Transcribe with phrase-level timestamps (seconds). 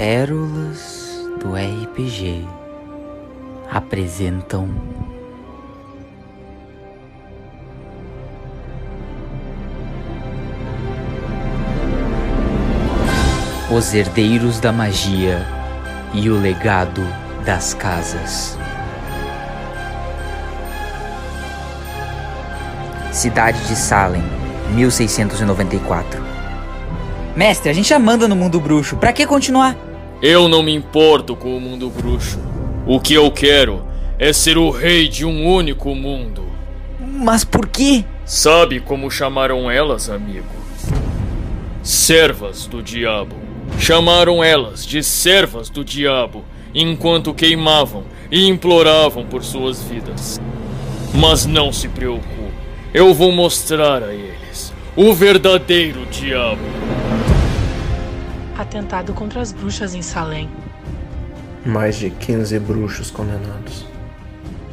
[0.00, 2.48] Pérolas do RPG
[3.70, 4.66] apresentam
[13.70, 15.46] Os Herdeiros da Magia
[16.14, 17.02] e o Legado
[17.44, 18.56] das Casas.
[23.12, 24.22] Cidade de Salem,
[24.70, 26.24] 1694.
[27.36, 28.96] Mestre, a gente já manda no mundo bruxo.
[28.96, 29.89] Pra que continuar?
[30.22, 32.38] Eu não me importo com o mundo bruxo.
[32.86, 33.82] O que eu quero
[34.18, 36.44] é ser o rei de um único mundo.
[37.00, 38.04] Mas por quê?
[38.26, 40.46] Sabe como chamaram elas, amigo?
[41.82, 43.34] Servas do diabo.
[43.78, 50.38] Chamaram elas de servas do diabo enquanto queimavam e imploravam por suas vidas.
[51.14, 52.52] Mas não se preocupe,
[52.92, 56.79] eu vou mostrar a eles o verdadeiro diabo.
[58.60, 60.46] Atentado contra as bruxas em Salem.
[61.64, 63.86] Mais de 15 bruxos condenados.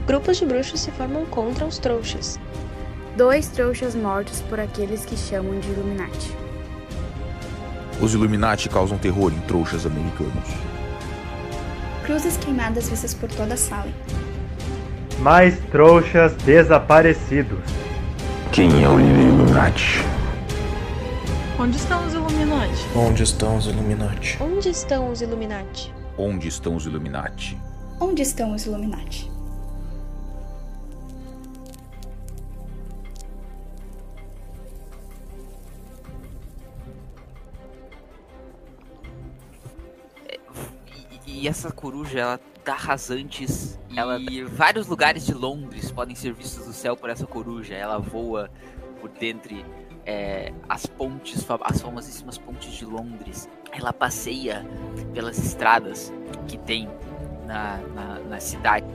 [0.06, 2.38] Grupos de bruxos se formam contra os trouxas.
[3.16, 6.36] Dois trouxas mortos por aqueles que chamam de Illuminati.
[8.02, 10.50] Os Illuminati causam terror em trouxas americanos.
[12.04, 13.88] Cruzes queimadas vistas por toda a sala.
[15.20, 17.64] Mais trouxas desaparecidos.
[18.52, 20.17] Quem é o líder Illuminati?
[21.60, 22.88] Onde estão os Illuminati?
[22.96, 24.38] Onde estão os Illuminati?
[24.40, 25.92] Onde estão os Illuminati?
[26.16, 27.60] Onde estão os Illuminati?
[28.00, 29.32] Onde estão os Illuminati?
[41.26, 43.80] E, essa coruja, ela dá rasantes.
[43.96, 47.74] Ela, e vários lugares de Londres podem ser vistos do céu por essa coruja.
[47.74, 48.48] Ela voa
[49.02, 49.66] por dentre
[50.08, 53.50] é, as pontes, as famosíssimas pontes de Londres.
[53.74, 54.66] Ela passeia
[55.14, 56.14] pelas estradas
[56.48, 56.90] que tem
[57.46, 58.88] na, na, na cidade.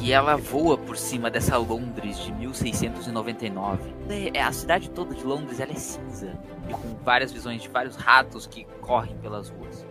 [0.00, 3.92] E ela voa por cima dessa Londres de 1699.
[4.32, 6.38] É, a cidade toda de Londres ela é cinza.
[6.68, 9.84] E com várias visões de vários ratos que correm pelas ruas.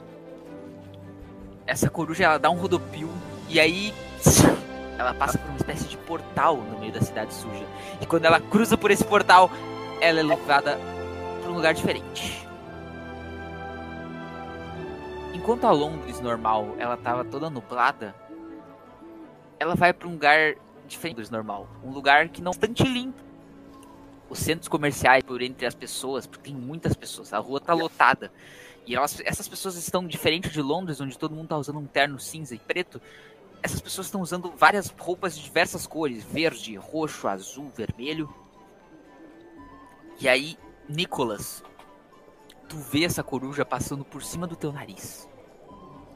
[1.67, 3.09] Essa coruja ela dá um rodopio
[3.49, 3.93] e aí
[4.97, 7.65] ela passa por uma espécie de portal no meio da cidade suja.
[8.01, 9.51] E quando ela cruza por esse portal,
[10.01, 10.77] ela é levada
[11.41, 12.47] para um lugar diferente.
[15.33, 18.15] Enquanto a Londres normal ela tava toda nublada,
[19.59, 20.55] ela vai para um lugar
[20.87, 23.21] diferente do normal, um lugar que não é bastante limpo.
[24.29, 28.31] Os centros comerciais por entre as pessoas, porque tem muitas pessoas, a rua tá lotada.
[28.85, 32.19] E elas, essas pessoas estão diferente de Londres, onde todo mundo tá usando um terno
[32.19, 33.01] cinza e preto.
[33.61, 38.33] Essas pessoas estão usando várias roupas de diversas cores: verde, roxo, azul, vermelho.
[40.19, 40.57] E aí,
[40.87, 41.63] Nicholas,
[42.67, 45.29] tu vê essa coruja passando por cima do teu nariz.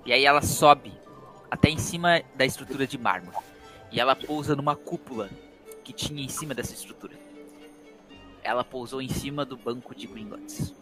[0.05, 0.91] E aí ela sobe
[1.49, 3.37] até em cima da estrutura de mármore.
[3.93, 5.29] E ela pousa numa cúpula
[5.85, 7.17] que tinha em cima dessa estrutura.
[8.43, 10.73] Ela pousou em cima do banco de Gringotts.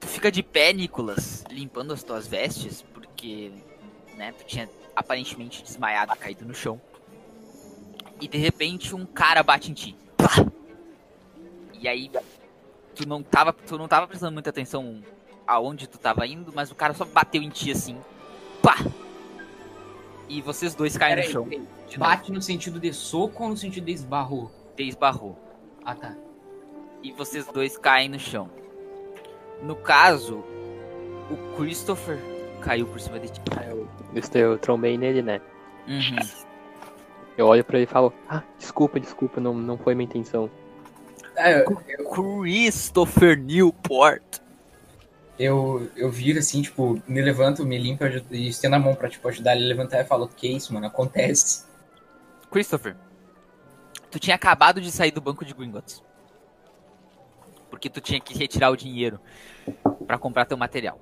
[0.00, 3.52] Tu fica de pé, Nicholas, limpando as tuas vestes, porque,
[4.16, 6.80] né, tu tinha aparentemente desmaiado caído no chão.
[8.20, 9.96] E de repente um cara bate em ti.
[10.16, 10.65] Pá!
[11.86, 12.10] E aí
[12.96, 15.00] tu não tava, tu não tava prestando muita atenção
[15.46, 17.96] aonde tu tava indo, mas o cara só bateu em ti assim.
[18.60, 18.74] Pá!
[20.28, 21.48] E vocês dois caem no chão.
[21.88, 24.50] de Bate no sentido de soco ou no sentido de esbarrou?
[24.76, 25.38] Te esbarrou.
[25.84, 26.16] Ah, tá.
[27.04, 28.50] E vocês dois caem no chão.
[29.62, 30.42] No caso,
[31.30, 32.18] o Christopher
[32.62, 33.40] caiu por cima de ti.
[34.34, 35.40] Eu, eu trombei nele, né?
[35.86, 36.16] Uhum.
[37.38, 40.50] Eu olho pra ele e falo, ah, desculpa, desculpa, não, não foi minha intenção.
[41.36, 41.64] É,
[42.12, 44.40] Christopher Newport.
[45.38, 49.28] Eu, eu viro assim, tipo, me levanto, me limpo e estendo a mão pra, tipo,
[49.28, 51.64] ajudar ele a levantar e falo, que isso, mano, acontece.
[52.50, 52.96] Christopher,
[54.10, 56.02] tu tinha acabado de sair do banco de Gringotts.
[57.68, 59.20] Porque tu tinha que retirar o dinheiro
[60.06, 60.98] pra comprar teu material.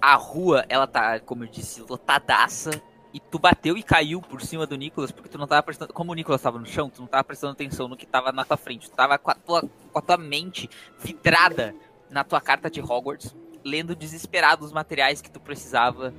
[0.00, 2.70] A rua, ela tá, como eu disse, lotadaça.
[3.12, 5.92] E tu bateu e caiu por cima do Nicholas, porque tu não tava prestando.
[5.92, 8.44] Como o Nicholas tava no chão, tu não tava prestando atenção no que tava na
[8.44, 8.88] tua frente.
[8.88, 11.74] Tu tava com a tua, com a tua mente vidrada
[12.08, 13.34] na tua carta de Hogwarts,
[13.64, 16.14] lendo desesperado os materiais que tu precisava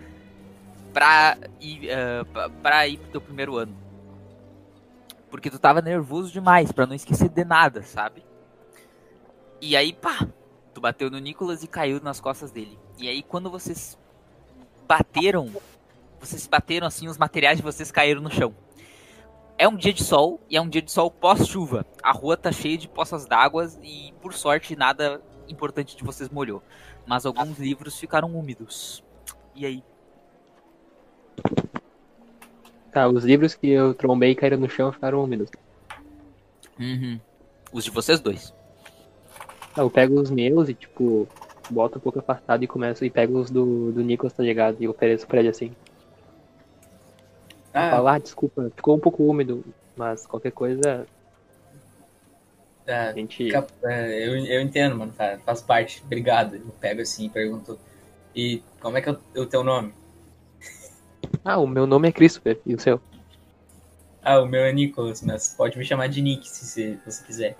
[0.93, 3.75] pra ir, uh, pra, pra ir pro teu primeiro ano.
[5.29, 8.23] Porque tu tava nervoso demais pra não esquecer de nada, sabe?
[9.61, 10.27] E aí, pá,
[10.73, 12.77] tu bateu no Nicholas e caiu nas costas dele.
[12.97, 13.97] E aí, quando vocês
[14.87, 15.49] bateram,
[16.21, 18.53] vocês bateram assim, os materiais de vocês caíram no chão.
[19.57, 21.85] É um dia de sol e é um dia de sol pós-chuva.
[22.01, 26.63] A rua tá cheia de poças d'água e, por sorte, nada importante de vocês molhou.
[27.05, 29.03] Mas alguns livros ficaram úmidos.
[29.55, 29.83] E aí?
[32.91, 35.49] Tá, os livros que eu trombei e caíram no chão ficaram úmidos.
[36.79, 37.19] Uhum.
[37.71, 38.53] Os de vocês dois.
[39.75, 41.27] Ah, eu pego os meus e, tipo,
[41.69, 44.77] boto um pouco afastado e começo e pego os do, do Nicolas, tá ligado?
[44.79, 45.71] E ofereço pra ele assim.
[47.73, 49.63] Ah, Falar, desculpa, ficou um pouco úmido,
[49.95, 51.05] mas qualquer coisa
[52.85, 53.49] é, a gente.
[53.49, 56.01] cap- é, eu, eu entendo, mano, tá, faz parte.
[56.05, 56.55] Obrigado.
[56.55, 57.79] Eu pego assim e pergunto.
[58.35, 59.93] E como é que é o, o teu nome?
[61.43, 63.01] Ah, o meu nome é Christopher, e o seu?
[64.21, 67.57] Ah, o meu é Nicholas, mas pode me chamar de Nick se você quiser.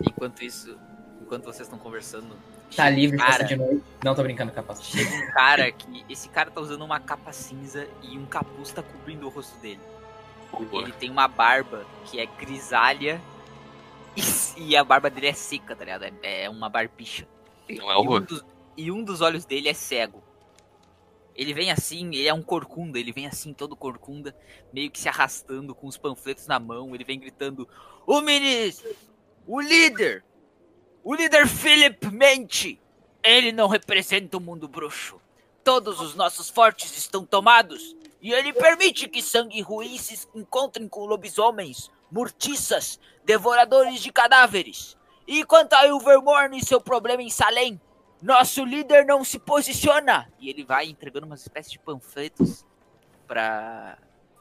[0.00, 0.78] Enquanto isso,
[1.20, 2.36] enquanto vocês estão conversando.
[2.74, 3.82] Tá livre, cara, de noite.
[4.04, 4.82] Não tô brincando, capaz.
[4.82, 6.04] Chega um cara que.
[6.08, 9.80] Esse cara tá usando uma capa cinza e um capuz tá cobrindo o rosto dele.
[10.72, 13.20] Ele tem uma barba que é grisalha
[14.16, 14.22] e,
[14.70, 16.04] e a barba dele é seca, tá ligado?
[16.22, 17.26] É, é uma barbicha.
[17.68, 18.34] Não é o e, um rosto.
[18.34, 18.44] dos,
[18.76, 20.22] e um dos olhos dele é cego.
[21.34, 24.36] Ele vem assim, ele é um corcunda, ele vem assim, todo corcunda,
[24.72, 26.94] meio que se arrastando com os panfletos na mão.
[26.94, 27.68] Ele vem gritando:
[28.06, 28.94] O ministro!
[29.46, 30.24] O líder!
[31.02, 32.80] O líder Philip mente!
[33.22, 35.20] Ele não representa o mundo bruxo.
[35.62, 37.96] Todos os nossos fortes estão tomados.
[38.20, 44.96] E ele permite que sangue ruim se encontrem com lobisomens, mortiças, devoradores de cadáveres.
[45.26, 47.80] E quanto a Ilvermorn e seu problema em Salem,
[48.20, 50.30] nosso líder não se posiciona.
[50.38, 52.66] E ele vai entregando umas espécies de panfletos
[53.26, 53.96] para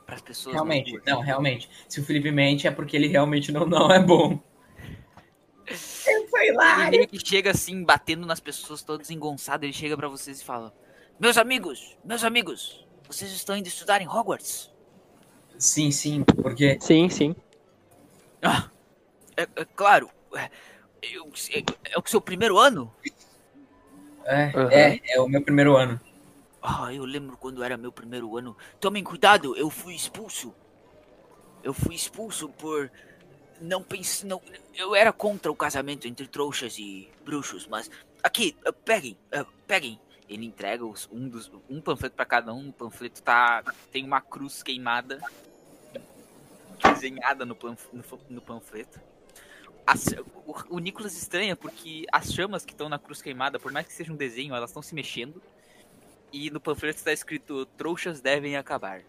[0.07, 0.55] as pessoas.
[0.55, 1.69] Realmente, não, realmente.
[1.87, 4.39] Se o Felipe mente é porque ele realmente não, não é bom.
[5.69, 6.87] Ele foi lá!
[6.87, 9.65] Ele que chega assim, batendo nas pessoas, todo desengonçado.
[9.65, 10.73] Ele chega pra vocês e fala:
[11.19, 14.71] Meus amigos, meus amigos, vocês estão indo estudar em Hogwarts?
[15.57, 16.77] Sim, sim, porque.
[16.81, 17.35] Sim, sim.
[18.41, 18.69] Ah,
[19.35, 20.09] é, é claro.
[20.33, 20.49] É,
[21.01, 22.93] eu- é, é o seu primeiro ano?
[24.25, 24.69] É, Aham.
[24.71, 25.99] é, é o meu primeiro ano.
[26.61, 28.55] Ah, eu lembro quando era meu primeiro ano.
[28.79, 30.53] Tomem cuidado, eu fui expulso.
[31.63, 32.91] Eu fui expulso por.
[33.61, 34.25] Não pense.
[34.25, 34.41] Não,
[34.75, 37.89] eu era contra o casamento entre trouxas e bruxos, mas.
[38.23, 39.99] Aqui, eh, peguem, eh, peguem.
[40.27, 42.69] Ele entrega os- um, dos, um panfleto pra cada um.
[42.69, 43.63] O panfleto tá.
[43.91, 45.19] Tem uma cruz queimada.
[46.93, 48.99] Desenhada no, panf- no no panfleto.
[49.85, 50.07] As-
[50.45, 53.93] o, o Nicolas estranha porque as chamas que estão na cruz queimada, por mais que
[53.93, 55.41] seja um desenho, elas estão se mexendo.
[56.31, 59.01] E no panfleto está escrito: Trouxas devem acabar.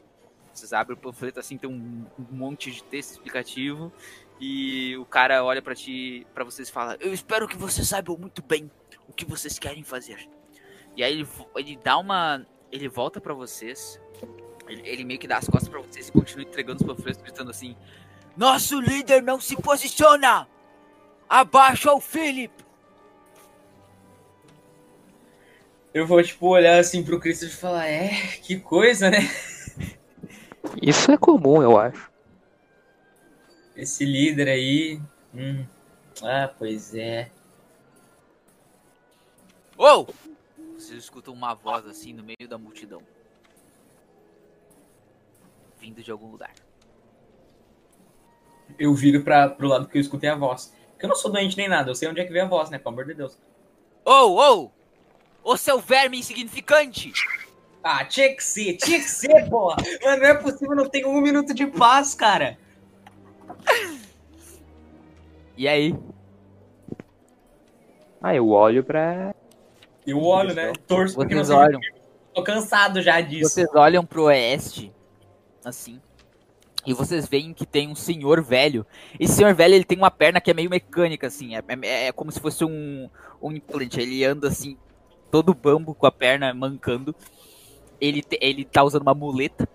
[0.52, 3.92] Vocês abrem o panfleto assim, tem um monte de texto explicativo.
[4.40, 8.16] E o cara olha pra ti, para vocês e fala: Eu espero que vocês saibam
[8.16, 8.70] muito bem
[9.06, 10.28] o que vocês querem fazer.
[10.96, 12.46] E aí ele, ele dá uma.
[12.72, 14.00] Ele volta pra vocês.
[14.66, 17.50] Ele, ele meio que dá as costas pra vocês e continua entregando os panfletos, gritando
[17.50, 17.76] assim:
[18.34, 20.48] Nosso líder não se posiciona!
[21.28, 22.52] Abaixa o Philip!
[25.92, 28.10] Eu vou, tipo, olhar assim pro Cristo e falar, é,
[28.42, 29.28] que coisa, né?
[30.80, 32.09] Isso é comum, eu acho.
[33.80, 35.00] Esse líder aí.
[35.34, 35.64] Hum.
[36.22, 37.30] Ah, pois é.
[39.74, 40.06] Ou!
[40.74, 43.00] Vocês escutam uma voz assim no meio da multidão.
[45.78, 46.52] Vindo de algum lugar.
[48.78, 50.74] Eu viro pra, pro lado que eu escutei a voz.
[50.90, 52.68] Porque eu não sou doente nem nada, eu sei onde é que vem a voz,
[52.68, 52.78] né?
[52.78, 53.38] Pelo amor de Deus.
[54.04, 54.72] Ou, ou!
[55.42, 57.14] Ô seu verme insignificante!
[57.82, 59.76] Ah, tinha que ser, tinha que ser, porra!
[60.02, 62.58] Mano, não é possível, não tenho um minuto de paz, cara.
[65.56, 65.94] E aí?
[68.22, 69.34] Ah, eu olho pra.
[70.06, 70.72] Eu olho, né?
[70.86, 71.80] Torço porque não Vocês olham.
[72.34, 73.50] Tô cansado já disso.
[73.50, 74.92] Vocês olham pro oeste,
[75.64, 76.00] assim,
[76.86, 78.86] e vocês veem que tem um senhor velho.
[79.18, 82.12] Esse senhor velho, ele tem uma perna que é meio mecânica, assim, é, é- é
[82.12, 83.08] como se fosse um,
[83.42, 84.00] um implante.
[84.00, 84.76] Ele anda, assim,
[85.30, 87.14] todo bambo, com a perna mancando.
[88.00, 89.68] Ele, te- ele tá usando uma muleta.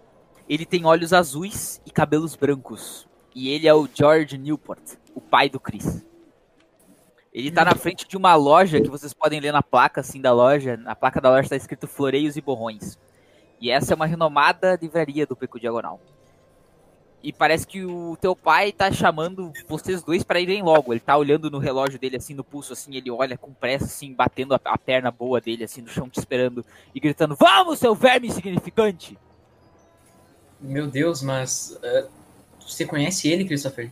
[0.48, 3.08] Ele tem olhos azuis e cabelos brancos.
[3.36, 4.80] E ele é o George Newport,
[5.14, 6.06] o pai do Chris.
[7.34, 10.32] Ele tá na frente de uma loja que vocês podem ler na placa, assim, da
[10.32, 10.78] loja.
[10.78, 12.98] Na placa da loja tá escrito Floreios e Borrões.
[13.60, 16.00] E essa é uma renomada livraria do Beco Diagonal.
[17.22, 20.94] E parece que o teu pai tá chamando vocês dois para irem logo.
[20.94, 24.14] Ele tá olhando no relógio dele, assim, no pulso, assim, ele olha com pressa, assim,
[24.14, 26.64] batendo a, a perna boa dele, assim, no chão, te esperando.
[26.94, 29.18] E gritando, vamos, seu verme insignificante!
[30.62, 31.78] Meu Deus, mas.
[31.84, 32.08] ah,
[32.66, 33.92] você conhece ele, Christopher?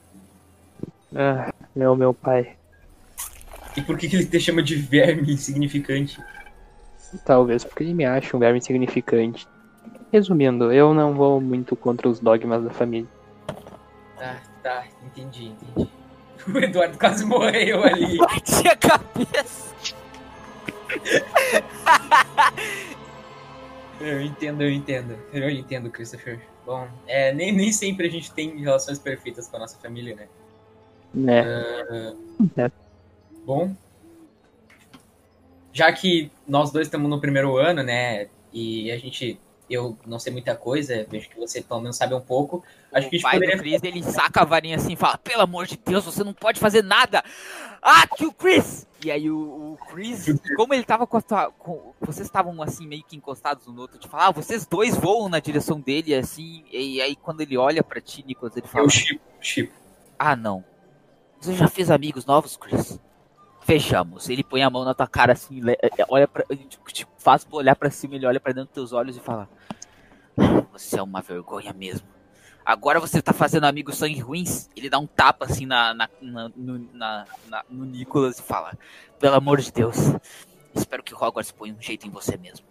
[1.15, 2.56] Ah, meu, meu pai.
[3.77, 6.20] E por que, que ele te chama de verme insignificante?
[7.25, 9.48] Talvez porque ele me acha um verme insignificante.
[10.12, 13.10] Resumindo, eu não vou muito contra os dogmas da família.
[14.18, 15.89] Tá, tá, entendi, entendi.
[16.46, 18.18] O Eduardo quase morreu ali.
[18.20, 19.74] Bati a cabeça.
[24.01, 25.18] Eu entendo, eu entendo.
[25.32, 26.42] Eu entendo, Christopher.
[26.65, 30.27] Bom, é, nem, nem sempre a gente tem relações perfeitas com a nossa família, né?
[31.13, 31.41] Né?
[31.41, 32.13] Ah,
[32.58, 32.72] É.
[33.46, 33.75] Bom,
[35.74, 38.27] já que nós dois estamos no primeiro ano, né?
[38.53, 39.39] E a gente,
[39.70, 42.63] eu não sei muita coisa, vejo que você pelo menos sabe um pouco.
[42.93, 43.79] Acho que a O gente pai do poderia.
[43.79, 46.60] Chris, ele saca a varinha assim e fala, pelo amor de Deus, você não pode
[46.60, 47.24] fazer nada.
[47.86, 48.88] Ah, que o Chris!
[49.04, 49.38] E aí o,
[49.74, 50.25] o Chris,
[50.56, 53.82] como ele tava com a tua, com- vocês estavam assim meio que encostados um no
[53.82, 57.84] outro, fala, ah, vocês dois voam na direção dele, assim, e aí quando ele olha
[57.84, 59.74] pra ti, Nicolas, ele fala, Eu chipo, chipo.
[60.18, 60.63] ah não,
[61.42, 62.98] você já fez amigos novos, Chris?
[63.66, 64.30] Fechamos.
[64.30, 66.46] Ele põe a mão na tua cara assim, le- olha pra,
[66.88, 69.50] tipo, faz olhar pra cima, ele olha pra dentro dos teus olhos e fala:
[70.38, 72.08] "Ah, Você é uma vergonha mesmo.
[72.65, 74.70] Agora você tá fazendo amigos sangue ruins?
[74.75, 78.74] Ele dá um tapa assim na, na, na- no, na- na- no Nicolas e fala:
[79.20, 79.98] Pelo amor de Deus,
[80.74, 82.65] espero que Hogwarts ponha um jeito em você mesmo.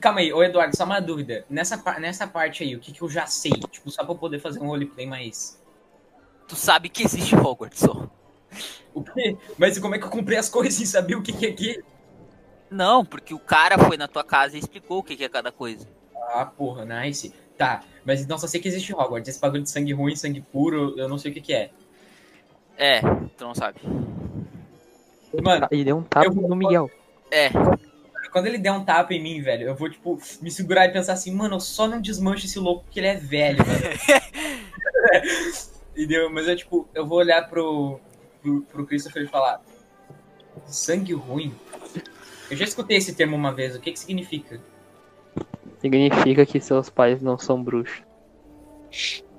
[0.00, 1.44] Calma aí, ô Eduardo, só uma dúvida.
[1.50, 3.50] Nessa, nessa parte aí, o que, que eu já sei?
[3.70, 5.60] Tipo, só pra eu poder fazer um roleplay mais.
[6.48, 8.08] Tu sabe que existe Hogwarts, só.
[8.94, 9.36] O quê?
[9.58, 11.84] Mas como é que eu comprei as coisas sem saber o que, que é que?
[12.70, 15.50] Não, porque o cara foi na tua casa e explicou o que que é cada
[15.52, 15.86] coisa.
[16.30, 17.34] Ah, porra, nice.
[17.58, 19.28] Tá, mas então só sei que existe Hogwarts.
[19.28, 21.70] Esse bagulho de sangue ruim, sangue puro, eu não sei o que, que é.
[22.76, 23.00] É,
[23.36, 23.80] tu não sabe.
[25.42, 26.90] Mano, Ele deu um tapa eu no Miguel.
[27.30, 27.50] É,
[28.32, 31.12] quando ele der um tapa em mim, velho, eu vou, tipo, me segurar e pensar
[31.12, 34.00] assim, mano, eu só não desmancho esse louco porque ele é velho, velho.
[35.92, 36.30] Entendeu?
[36.30, 38.00] Mas eu, tipo, eu vou olhar pro,
[38.40, 39.60] pro, pro Christopher e falar:
[40.66, 41.54] sangue ruim?
[42.50, 44.58] Eu já escutei esse termo uma vez, o que que significa?
[45.82, 48.02] Significa que seus pais não são bruxos.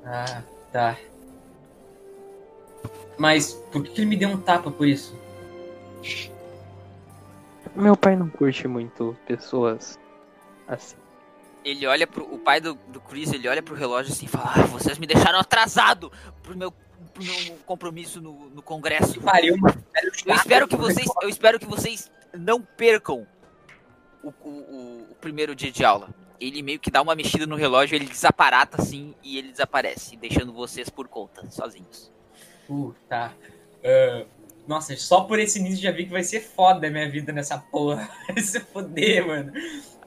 [0.05, 0.97] Ah, tá.
[3.17, 5.17] Mas por que ele me deu um tapa por isso?
[7.75, 9.97] Meu pai não curte muito pessoas
[10.67, 10.95] assim.
[11.63, 12.23] ele olha pro.
[12.31, 15.07] O pai do, do Chris, ele olha pro relógio assim e fala: ah, vocês me
[15.07, 16.11] deixaram atrasado
[16.43, 17.35] pro meu, pro meu
[17.65, 19.19] compromisso no, no congresso.
[19.21, 19.55] Pariu,
[20.25, 21.07] Eu espero que vocês.
[21.21, 23.25] Eu espero que vocês não percam
[24.23, 26.09] o, o- o primeiro dia de aula.
[26.43, 30.51] Ele meio que dá uma mexida no relógio, ele desaparata assim e ele desaparece, deixando
[30.51, 32.11] vocês por conta, sozinhos.
[32.69, 33.33] Uh, tá.
[33.83, 34.25] Ah,
[34.67, 37.57] nossa, só por esse início já vi que vai ser foda a minha vida nessa
[37.57, 38.09] porra.
[38.27, 39.51] Vai se foder, mano.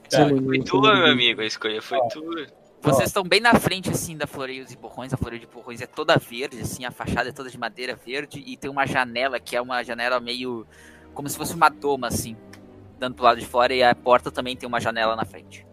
[0.09, 0.27] Tá.
[0.27, 2.47] Foi tua, meu amigo, a escolha foi tua.
[2.81, 5.13] Vocês estão bem na frente, assim, da Floreios e Borrões.
[5.13, 8.43] A Floreio de Borrões é toda verde, assim, a fachada é toda de madeira verde.
[8.45, 10.65] E tem uma janela que é uma janela meio.
[11.13, 12.35] como se fosse uma doma, assim,
[12.97, 13.73] dando pro lado de fora.
[13.73, 15.65] E a porta também tem uma janela na frente.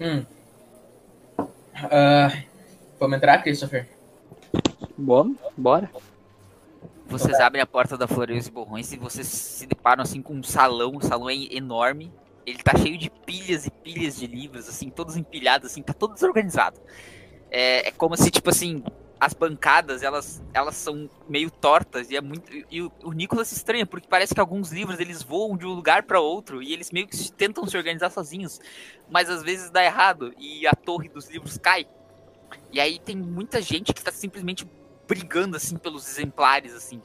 [0.00, 0.24] Hum.
[1.74, 2.42] Ah,
[2.98, 3.88] vamos entrar, Christopher?
[4.96, 5.30] Bora?
[5.56, 5.90] Bora.
[7.06, 10.42] Vocês abrem a porta da Floreios e Borrões e vocês se deparam, assim, com um
[10.42, 10.96] salão.
[10.96, 12.12] O salão é enorme.
[12.46, 16.14] Ele tá cheio de pilhas e pilhas de livros, assim, todos empilhados, assim, tá todo
[16.14, 16.80] desorganizado.
[17.50, 18.82] É, é como se, tipo assim,
[19.18, 22.50] as bancadas, elas, elas são meio tortas e é muito...
[22.70, 25.72] E o, o Nicolas se estranha, porque parece que alguns livros, eles voam de um
[25.72, 28.60] lugar para outro e eles meio que tentam se organizar sozinhos,
[29.08, 31.86] mas às vezes dá errado e a torre dos livros cai.
[32.72, 34.68] E aí tem muita gente que tá simplesmente
[35.06, 37.00] brigando, assim, pelos exemplares, assim,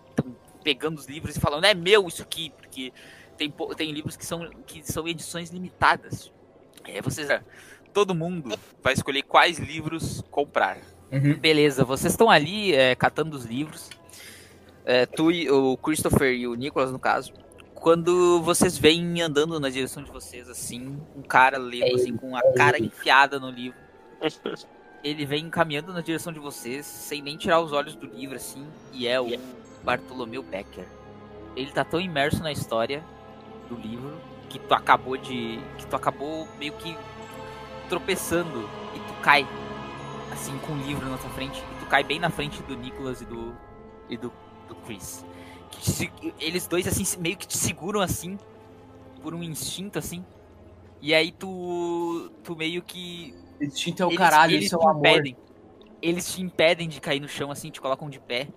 [0.63, 2.91] pegando os livros e falando, é meu isso aqui, porque
[3.37, 6.31] tem, tem livros que são, que são edições limitadas.
[6.83, 7.27] É, vocês,
[7.93, 10.77] todo mundo vai escolher quais livros comprar.
[11.11, 11.33] Uhum.
[11.35, 13.89] Beleza, vocês estão ali é, catando os livros.
[14.85, 17.33] É, tu e o Christopher e o Nicholas, no caso.
[17.73, 22.41] Quando vocês vêm andando na direção de vocês, assim, um cara lendo, assim, com a
[22.53, 23.77] cara enfiada no livro.
[25.01, 28.67] Ele vem caminhando na direção de vocês, sem nem tirar os olhos do livro, assim,
[28.91, 29.29] e é o
[29.81, 30.85] Bartolomeu Becker.
[31.55, 33.01] Ele tá tão imerso na história
[33.69, 35.59] do livro que tu acabou de.
[35.77, 36.97] que tu acabou meio que
[37.87, 39.47] tropeçando e tu cai
[40.31, 43.21] assim com o livro na tua frente e tu cai bem na frente do Nicholas
[43.21, 43.55] e do
[44.09, 44.33] e do,
[44.67, 45.25] do Chris.
[45.71, 48.37] Que te se- eles dois assim meio que te seguram assim
[49.21, 50.25] por um instinto assim.
[51.01, 55.23] E aí tu tu meio que Instinto é o eles, caralho, eles seu te amor.
[55.23, 55.37] impedem.
[56.01, 58.47] Eles te impedem de cair no chão assim, te colocam de pé.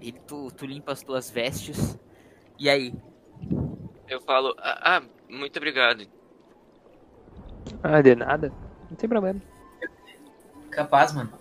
[0.00, 1.98] E tu, tu limpa as tuas vestes.
[2.58, 2.94] E aí?
[4.08, 6.06] Eu falo, ah, ah, muito obrigado.
[7.82, 8.52] Ah, de nada.
[8.90, 9.40] Não tem problema.
[10.76, 11.32] Capaz, mano.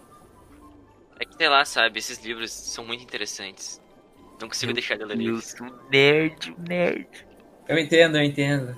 [1.20, 3.82] É que sei lá, sabe, esses livros são muito interessantes.
[4.40, 5.54] Não consigo deixar de ler eles.
[5.92, 7.08] Nerd, nerd.
[7.68, 8.78] Eu entendo, eu entendo.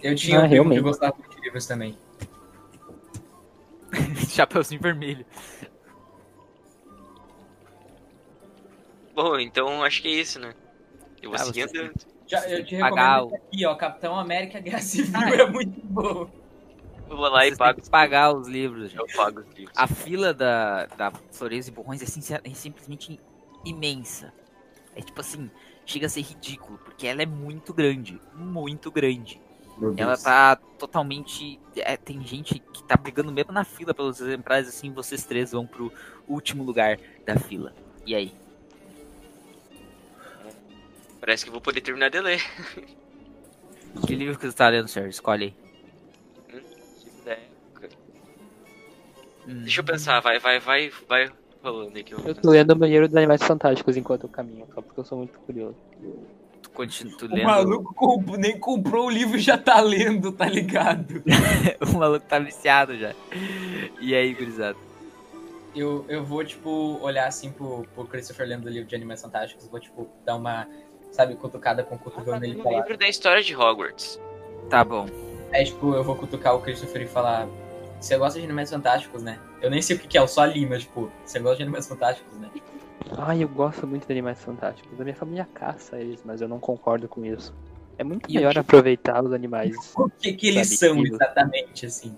[0.00, 0.80] Eu tinha Ah, um realmente.
[0.80, 1.98] gostava muito de livros também.
[4.30, 5.26] Chapeuzinho vermelho.
[9.12, 10.54] Bom, então acho que é isso, né?
[11.20, 11.90] Eu vou Ah, seguir você-.
[12.28, 13.74] Já, eu te Pagar recomendo aqui, ó.
[13.74, 16.30] Capitão América Guerra Civil Ah, é muito bom.
[17.10, 17.82] Eu vou lá e Vocês têm pago.
[17.82, 19.00] que pagar os livros, gente.
[19.00, 19.76] Eu pago os livros.
[19.76, 23.18] A fila da, da Flores e Borrões é, é simplesmente
[23.64, 24.32] imensa.
[24.94, 25.50] É tipo assim,
[25.84, 28.20] chega a ser ridículo, porque ela é muito grande.
[28.32, 29.40] Muito grande.
[29.96, 31.58] Ela tá totalmente.
[31.74, 35.66] é, tem gente que tá brigando mesmo na fila pelos exemplares, assim, vocês três vão
[35.66, 35.92] pro
[36.28, 37.74] último lugar da fila.
[38.06, 38.32] E aí?
[41.18, 42.40] Parece que vou poder terminar de ler.
[44.06, 45.10] Que livro que você tá lendo, Sérgio?
[45.10, 45.69] Escolhe aí.
[49.46, 49.62] Hum.
[49.62, 51.30] Deixa eu pensar, vai, vai, vai, vai
[51.62, 54.66] rolando aí que eu Eu tô lendo o banheiro dos animais fantásticos enquanto eu caminho,
[54.74, 55.76] só porque eu sou muito curioso.
[56.62, 57.44] Tu continua tu O lendo.
[57.46, 61.22] maluco comp- nem comprou o livro e já tá lendo, tá ligado?
[61.94, 63.14] o maluco tá viciado já.
[64.00, 64.76] E aí, gurizada?
[65.74, 69.68] Eu, eu vou, tipo, olhar assim pro, pro Christopher lendo o livro de Animais Fantásticos,
[69.68, 70.66] vou, tipo, dar uma,
[71.12, 72.80] sabe, cutucada com o cotovelo nele e no falar.
[72.80, 74.20] livro da história de Hogwarts.
[74.68, 75.06] Tá bom.
[75.52, 77.46] Aí, tipo, eu vou cutucar o Christopher e falar.
[78.00, 79.38] Você gosta de Animais Fantásticos, né?
[79.60, 81.62] Eu nem sei o que, que é, eu só li, mas, tipo, você gosta de
[81.64, 82.50] Animais Fantásticos, né?
[83.18, 85.00] Ai, eu gosto muito de animais fantásticos.
[85.00, 87.52] A minha família caça eles, mas eu não concordo com isso.
[87.98, 89.74] É muito E melhor te- aproveitar os animais.
[89.96, 91.12] O que, que eles são vivos.
[91.12, 92.16] exatamente, assim?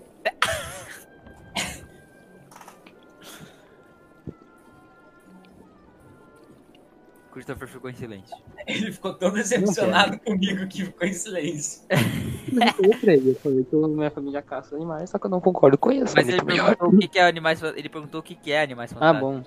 [7.31, 8.37] Christopher ficou em silêncio.
[8.67, 11.83] Ele ficou tão decepcionado comigo que ficou em silêncio.
[12.51, 15.93] Mas eu falei eu que minha família caça animais, só que eu não concordo com
[15.93, 16.15] isso.
[16.17, 17.63] Mas ele perguntou o que, que é animais.
[17.63, 19.21] Ele perguntou o que, que é animais Ah, fantásticos.
[19.21, 19.43] bom.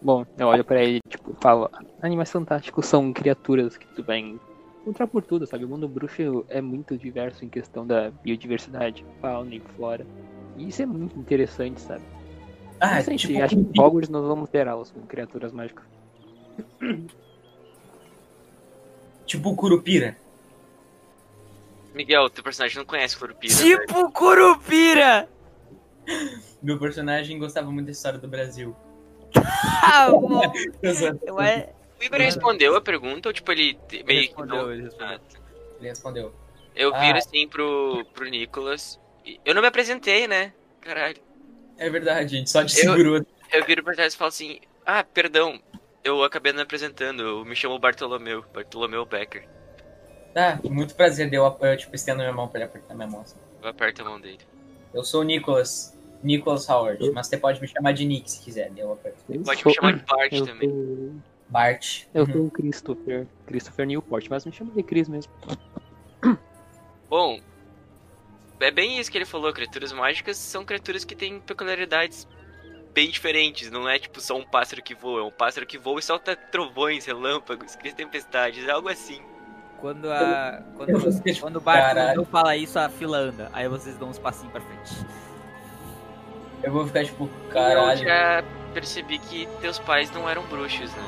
[0.00, 4.18] Bom, eu olho pra ele, tipo, falo, animais fantásticos são criaturas que tu vai
[4.80, 5.64] encontrar por tudo, sabe?
[5.64, 10.04] O mundo bruxo é muito diverso em questão da biodiversidade, fauna e flora.
[10.56, 12.02] E isso é muito interessante, sabe?
[12.80, 15.84] Ah, sei, tipo, acho que em Hogwarts nós vamos ter aulas com criaturas mágicas.
[19.24, 20.16] tipo o Curupira.
[21.94, 23.54] Miguel, teu personagem não conhece Curupira.
[23.54, 23.80] velho.
[23.86, 25.28] Tipo Curupira!
[26.62, 28.74] Meu personagem gostava muito da história do Brasil.
[29.84, 30.40] Ah, bom.
[30.82, 31.18] Exato.
[31.34, 34.72] Ué, O Igor respondeu a pergunta ou tipo ele meio que respondeu, não...
[34.72, 35.14] ele respondeu.
[35.14, 35.38] Ah, tá.
[35.80, 36.34] Ele respondeu.
[36.74, 37.00] Eu Ah.
[37.00, 38.98] viro assim pro, pro Nicolas.
[39.44, 40.52] Eu não me apresentei, né?
[40.80, 41.16] Caralho.
[41.78, 43.26] É verdade, gente só te Eu- segurou.
[43.52, 45.60] Eu viro pra trás e falo assim: Ah, perdão,
[46.04, 47.22] eu acabei não me apresentando.
[47.22, 49.46] Eu me chamo Bartolomeu, Bartolomeu Becker.
[50.34, 53.20] Ah, muito prazer, deu, eu tipo, estendo minha mão pra ele apertar minha mão.
[53.20, 53.36] assim.
[53.62, 54.38] Eu aperto a mão dele.
[54.94, 55.96] Eu sou o Nicholas.
[56.22, 59.18] Nicholas Howard, mas você pode me chamar de Nick se quiser, deu aperto.
[59.28, 60.70] Eu Pode sou- me chamar de Bart eu também.
[60.70, 61.12] sou-
[61.48, 62.04] Bart.
[62.14, 65.32] Eu sou o Christopher, Christopher Newport, mas me chama de Chris mesmo.
[67.08, 67.40] Bom,
[68.60, 69.52] é bem isso que ele falou.
[69.52, 72.26] Criaturas mágicas são criaturas que têm peculiaridades
[72.94, 73.70] bem diferentes.
[73.70, 76.36] Não é tipo só um pássaro que voa, é um pássaro que voa e solta
[76.36, 79.20] trovões, relâmpagos, cria tempestades, é algo assim.
[79.82, 80.62] Quando a.
[80.76, 81.00] Quando, eu
[81.40, 82.24] quando o Bartolomeu caralho.
[82.26, 83.50] fala isso, a fila anda.
[83.52, 85.04] Aí vocês dão uns passinhos pra frente.
[86.62, 87.98] Eu vou ficar tipo, Eu caralho.
[87.98, 91.02] já percebi que teus pais não eram bruxos, né?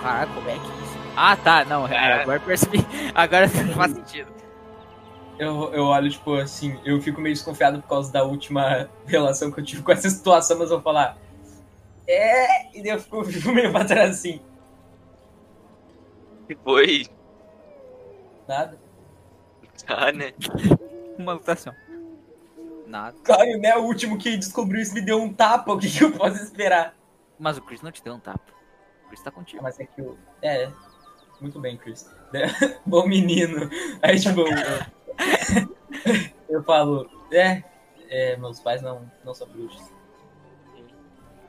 [0.00, 0.98] Caraca, como é que isso?
[1.14, 2.78] Ah, tá, não, é, agora eu percebi.
[3.14, 4.32] Agora faz sentido.
[5.38, 9.60] Eu, eu olho, tipo, assim, eu fico meio desconfiado por causa da última relação que
[9.60, 11.18] eu tive com essa situação, mas eu vou falar.
[12.08, 14.40] É, e daí eu fico, fico meio pra trás assim.
[16.48, 17.06] Que foi?
[18.52, 18.78] Nada.
[19.86, 20.34] Tá, né?
[21.18, 21.74] Uma lutação.
[22.86, 23.16] Nada.
[23.24, 23.74] Claro, né?
[23.76, 26.94] O último que descobriu isso me deu um tapa, o que, que eu posso esperar?
[27.38, 28.52] Mas o Chris não te deu um tapa.
[29.06, 29.62] O Chris tá contigo.
[29.62, 30.18] Mas é que eu.
[30.42, 30.70] É,
[31.40, 32.10] muito bem, Chris.
[32.84, 33.70] Bom menino.
[34.02, 35.76] Aí, tipo, eu,
[36.50, 37.64] eu falo, é,
[38.10, 39.90] é, meus pais não, não são bruxos.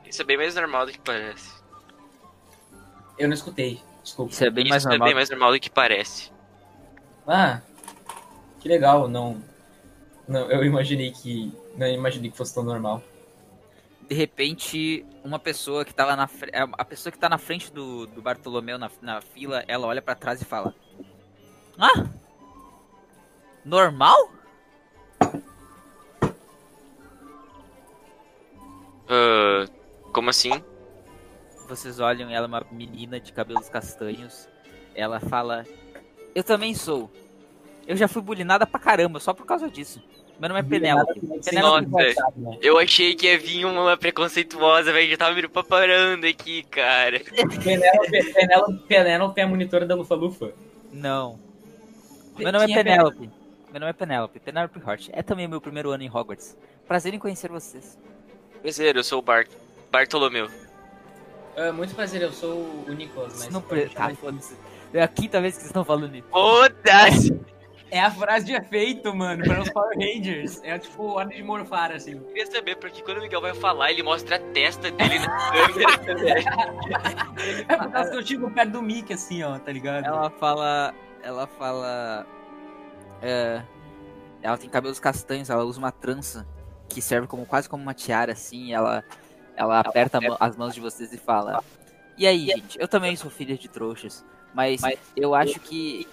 [0.05, 1.61] Isso é bem mais normal do que parece.
[3.17, 4.31] Eu não escutei, desculpa.
[4.31, 5.07] Isso é bem mais Isso é normal.
[5.07, 6.32] bem mais normal do que parece.
[7.27, 7.61] Ah,
[8.59, 9.41] que legal, não.
[10.27, 11.53] Não, eu imaginei que.
[11.77, 13.01] Não imaginei que fosse tão normal.
[14.07, 16.53] De repente, uma pessoa que tá lá na frente.
[16.55, 20.15] A pessoa que tá na frente do, do Bartolomeu na, na fila, ela olha pra
[20.15, 20.73] trás e fala:
[21.77, 22.05] Ah!
[23.65, 24.29] Normal?
[29.07, 29.65] Ah,
[30.11, 30.51] como assim?
[31.67, 34.47] Vocês olham, ela é uma menina de cabelos castanhos.
[34.95, 35.65] Ela fala:
[36.33, 37.09] Eu também sou.
[37.87, 40.01] Eu já fui bulinada pra caramba, só por causa disso.
[40.39, 41.19] Meu nome é Penélope.
[41.45, 45.09] Penélope Nossa, eu achei que ia vir uma preconceituosa, velho.
[45.11, 47.19] Já tava me preparando aqui, cara.
[47.63, 50.53] Penélope, Penélope, Penélope é a monitora da Lufa Lufa.
[50.91, 51.39] Não.
[52.37, 53.29] Meu nome é Quem é Penélope.
[53.71, 54.39] Meu nome é Penélope.
[54.39, 55.09] Penélope Hort.
[55.13, 56.57] É também meu primeiro ano em Hogwarts.
[56.87, 57.97] Prazer em conhecer vocês.
[58.61, 59.49] Prazer, eu sou o Bart
[59.91, 60.49] Bartolomeu.
[61.55, 63.49] É, muito prazer, eu sou o Nicolas, mas.
[63.49, 63.89] Não pode pre...
[63.93, 64.55] Tá, foda-se.
[64.93, 66.27] É a quinta vez que vocês estão falando isso.
[66.29, 67.39] Foda-se!
[67.93, 70.59] É a frase de efeito, mano, para os Power Rangers.
[70.63, 72.13] É tipo ordem de morfar, assim.
[72.13, 75.97] Eu queria saber, porque quando o Miguel vai falar, ele mostra a testa dele na
[75.97, 76.41] câmera.
[77.69, 80.05] É por causa que eu chego perto do Mickey, assim, ó, tá ligado?
[80.05, 80.93] Ela fala.
[81.21, 82.25] Ela fala.
[83.21, 83.61] é,
[84.41, 86.47] ela tem cabelos castanhos, ela usa uma trança
[86.89, 88.73] que serve como quase como uma tiara, assim.
[88.73, 89.03] Ela,
[89.55, 91.63] ela aperta as mãos de vocês e fala:
[92.17, 92.79] E aí, gente?
[92.79, 94.81] Eu também sou filha de trouxas, mas
[95.15, 96.07] eu acho que.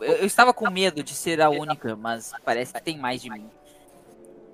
[0.00, 3.50] Eu, estava com medo de ser a única, mas parece que tem mais de mim.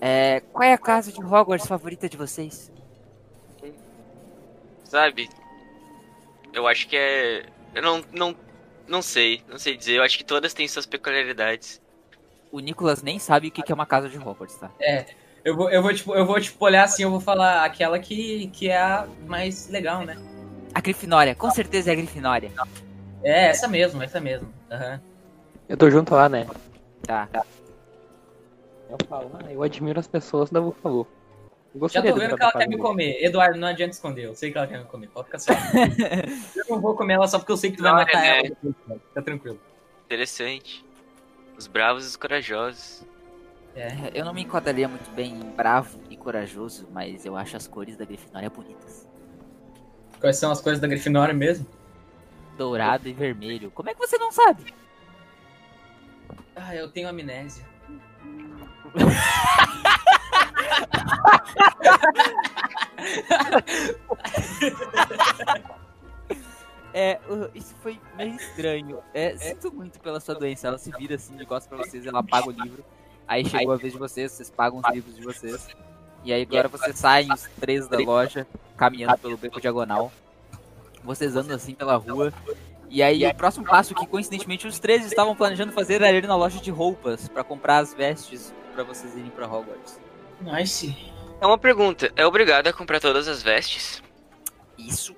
[0.01, 2.73] É, qual é a casa de Hogwarts favorita de vocês?
[4.85, 5.29] Sabe?
[6.53, 7.47] Eu acho que é.
[7.75, 8.37] Eu não, não,
[8.89, 9.99] não sei, não sei dizer.
[9.99, 11.81] Eu acho que todas têm suas peculiaridades.
[12.51, 14.71] O Nicolas nem sabe o que que é uma casa de Hogwarts, tá?
[14.81, 15.07] É.
[15.45, 18.49] Eu vou, eu vou, tipo, eu vou, tipo, olhar assim, eu vou falar aquela que,
[18.49, 20.17] que é a mais legal, né?
[20.75, 22.53] A Grifinória, com certeza é a Grifinória.
[23.23, 24.53] É, essa mesmo, essa mesmo.
[24.71, 25.01] Aham.
[25.69, 26.47] Eu tô junto lá, né?
[27.03, 27.29] Tá.
[28.89, 31.07] Eu falo, ah, eu admiro as pessoas da Buffalo.
[31.73, 33.23] Eu Já gostaria tô de vendo que ela quer me comer.
[33.23, 34.25] Eduardo, não adianta esconder.
[34.25, 35.09] Eu sei que ela quer me comer.
[35.09, 35.63] Pode ficar certo.
[36.57, 38.57] eu não vou comer ela só porque eu sei que tu vai matar é, ela.
[38.63, 38.75] né?
[39.09, 39.61] Fica tranquilo.
[40.07, 40.85] Interessante.
[41.57, 43.05] Os bravos e os corajosos.
[43.77, 47.69] É, eu não me enquadraria muito bem em bravo e corajoso, mas eu acho as
[47.69, 49.07] cores da Grifinória bonitas.
[50.21, 51.67] Quais são as coisas da Grifinória mesmo?
[52.57, 53.71] Dourado e vermelho.
[53.71, 54.75] Como é que você não sabe?
[56.55, 57.65] Ah, eu tenho amnésia.
[66.93, 67.21] É,
[67.55, 68.99] isso foi meio estranho.
[69.15, 70.69] É, sinto muito pela sua doença.
[70.69, 72.85] Ela se vira assim, gosta pra vocês, ela paga o livro.
[73.27, 75.69] Aí chegou a vez de vocês, vocês pagam os livros de vocês.
[76.25, 80.13] E aí agora vocês saem os três da loja, caminhando pelo beco diagonal.
[81.03, 82.33] Vocês andam assim pela rua.
[82.89, 86.37] E aí o próximo passo que coincidentemente os três estavam planejando fazer era ir na
[86.37, 89.99] loja de roupas pra comprar as vestes pra vocês irem pra Hogwarts.
[90.41, 90.95] Nice.
[91.41, 94.03] É uma pergunta: é obrigado a comprar todas as vestes?
[94.77, 95.15] Isso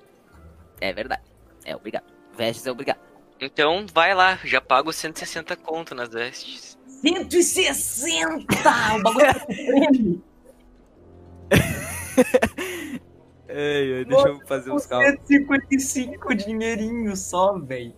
[0.79, 1.23] é verdade.
[1.65, 2.05] É obrigado.
[2.37, 2.99] Vestes é obrigado.
[3.39, 6.77] Então vai lá, já pago 160 conto nas vestes.
[7.01, 8.45] 160!
[8.95, 10.23] O bagulho é prêmio.
[13.55, 15.19] Ei, ei, deixa eu fazer uns cálculos.
[15.27, 17.93] 155 dinheirinho só, velho.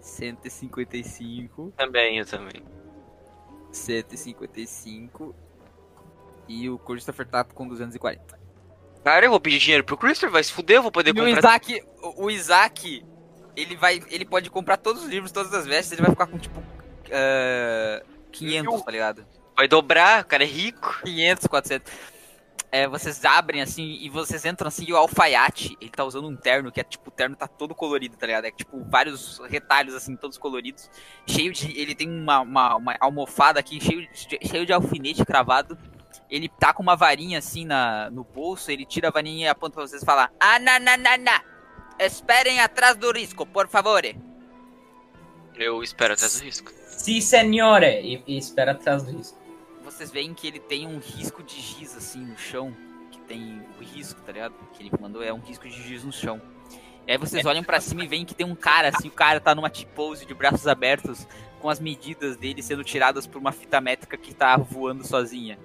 [0.00, 2.62] 155, Também, eu também.
[3.72, 5.34] 155
[6.48, 8.38] e o Christopher tá com 240.
[9.02, 11.24] Cara, eu vou pedir dinheiro pro Christopher, vai se fuder, eu vou poder E o
[11.24, 11.38] comprar.
[11.38, 13.06] Isaac, o o Isaac,
[13.56, 16.38] ele vai, ele pode comprar todos os livros, todas as vestes, ele vai ficar com
[16.38, 16.60] tipo
[17.10, 18.02] ah,
[18.32, 19.26] 500, tá ligado?
[19.56, 21.00] Vai dobrar, o cara é rico.
[21.04, 21.92] 500, 400.
[22.72, 26.36] É, vocês abrem assim e vocês entram assim e o alfaiate, ele tá usando um
[26.36, 28.44] terno que é tipo, o terno tá todo colorido, tá ligado?
[28.44, 30.88] É tipo vários retalhos assim, todos coloridos.
[31.26, 31.76] Cheio de.
[31.76, 35.76] Ele tem uma, uma, uma almofada aqui, cheio de, cheio de alfinete cravado.
[36.30, 39.74] Ele tá com uma varinha assim na, no bolso, ele tira a varinha e aponta
[39.74, 41.42] pra vocês e fala: Ah, na, na, na, na.
[41.98, 44.02] Esperem atrás do risco, por favor.
[45.56, 46.72] Eu espero atrás do risco.
[46.86, 48.00] Si, senhore.
[48.00, 49.39] E, e espera atrás do risco.
[49.90, 52.74] Vocês veem que ele tem um risco de giz assim no chão.
[53.10, 54.54] Que tem o risco, tá ligado?
[54.72, 56.40] Que ele mandou é um risco de giz no chão.
[57.06, 59.40] E aí vocês olham pra cima e veem que tem um cara, assim, o cara
[59.40, 61.26] tá numa T-pose de braços abertos,
[61.58, 65.58] com as medidas dele sendo tiradas por uma fita métrica que tá voando sozinha.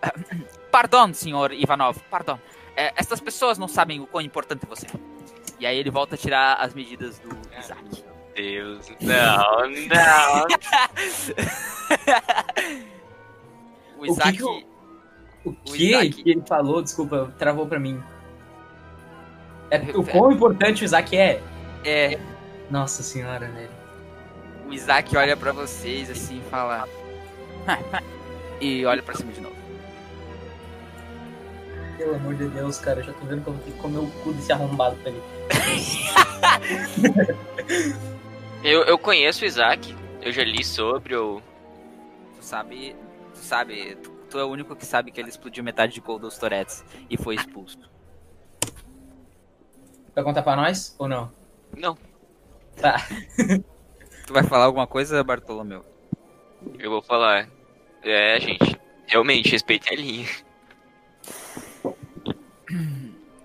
[0.72, 2.38] Pardon, senhor Ivanov, pardon.
[2.74, 4.90] É, estas pessoas não sabem o quão importante você é.
[5.58, 8.04] E aí ele volta a tirar as medidas do Isaac.
[8.34, 10.46] Deus, não, não.
[14.00, 14.36] O O que Isaac.
[14.36, 14.62] que o-
[15.44, 16.82] O O que Isaac- que ele falou?
[16.82, 18.00] Desculpa, travou pra mim.
[19.70, 21.40] É, o quão importante o Isaac é?
[21.84, 22.18] É,
[22.70, 23.70] Nossa senhora, velho.
[24.68, 26.86] o Isaac olha pra vocês assim e fala.
[28.60, 29.54] e olha pra cima de novo.
[31.96, 33.98] Pelo amor de Deus, cara, eu já tô vendo que eu vou ter que comer
[33.98, 35.22] o cu desse arrombado pra ele.
[38.62, 41.42] Eu, eu conheço o Isaac, eu já li sobre, eu...
[42.36, 42.94] Tu sabe.
[43.40, 43.96] Tu sabe.
[43.96, 46.84] Tu, tu é o único que sabe que ele explodiu metade de Cold dos Torettes
[47.08, 47.78] e foi expulso.
[50.14, 51.32] Vai contar pra nós ou não?
[51.76, 51.96] Não,
[52.76, 52.96] Tá.
[54.26, 55.84] Tu vai falar alguma coisa, Bartolomeu?
[56.78, 57.48] eu vou falar.
[58.02, 60.28] É, gente, realmente, respeitem a linha.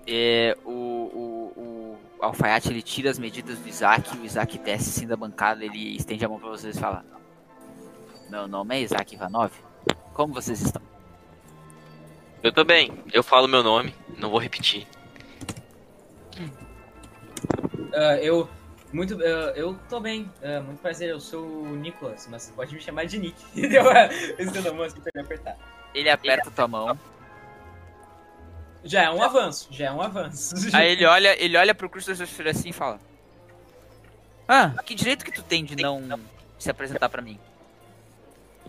[0.06, 5.06] É, o, o, o alfaiate ele tira as medidas do Isaac, o Isaac desce assim
[5.08, 7.04] da bancada, ele estende a mão pra vocês e fala:
[8.30, 9.52] Meu nome é Isaac Ivanov.
[10.16, 10.80] Como vocês estão?
[12.42, 14.86] Eu tô bem, eu falo meu nome, não vou repetir.
[17.92, 18.48] ah, eu.
[18.94, 19.14] Muito.
[19.22, 20.32] ah, eu tô bem.
[20.42, 23.36] ah, muito prazer, eu sou o Nicolas, mas você pode me chamar de Nick.
[23.54, 23.82] Entendeu?
[24.38, 25.58] Esse nome assim pra ele apertar.
[25.94, 26.98] Ele aperta tua mão.
[28.84, 30.54] Já é um avanço, já é um avanço.
[30.74, 32.98] Aí ele olha, ele olha pro Christopher assim e fala:
[34.48, 36.18] Ah, que direito que tu tem de não
[36.58, 37.38] se apresentar pra mim?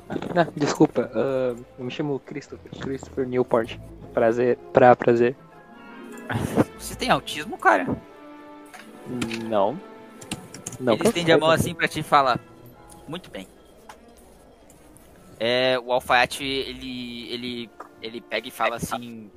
[0.09, 3.77] Ah, desculpa, ah, eu me chamo Christopher, Christopher Newport.
[4.13, 5.35] Prazer, pra prazer.
[6.77, 7.85] Você tem autismo, cara?
[9.45, 9.79] Não.
[10.79, 12.39] Não, ele estende a mão assim pra ti e fala:
[13.07, 13.47] Muito bem.
[15.39, 17.69] É, o alfaiate, ele, ele,
[18.01, 19.29] ele pega e fala assim: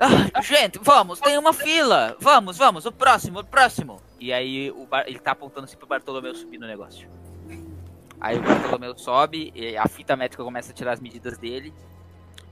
[0.00, 2.16] ah, Gente, vamos, tem uma fila.
[2.20, 4.00] Vamos, vamos, o próximo, o próximo.
[4.20, 7.08] E aí o Bar- ele tá apontando assim pro Bartolomeu subir no negócio.
[8.24, 11.74] Aí o Bartolomeu sobe, e a fita métrica começa a tirar as medidas dele.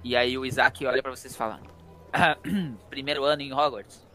[0.04, 1.60] E aí o Isaac olha pra vocês e fala:
[2.12, 2.36] "Ah,
[2.90, 4.06] Primeiro ano em Hogwarts.